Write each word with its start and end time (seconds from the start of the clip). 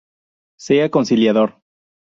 Sea 0.57 0.89
conciliador. 0.89 1.61